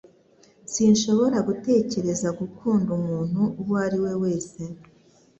Sinshobora 0.73 1.37
gutekereza 1.47 2.27
gukunda 2.39 2.89
umuntu 2.99 3.41
uwo 3.61 3.75
ari 3.85 3.97
we 4.03 4.11
wese 4.21 4.61